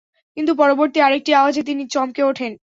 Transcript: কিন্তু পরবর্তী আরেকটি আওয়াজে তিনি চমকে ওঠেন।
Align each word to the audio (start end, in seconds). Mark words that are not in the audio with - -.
কিন্তু 0.37 0.51
পরবর্তী 0.55 0.99
আরেকটি 1.01 1.31
আওয়াজে 1.33 1.61
তিনি 1.63 1.83
চমকে 1.87 2.21
ওঠেন। 2.23 2.51